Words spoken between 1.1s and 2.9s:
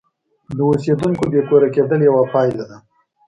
بې کوره کېدل یوه پایله ده.